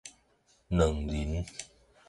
[0.69, 1.45] 卵仁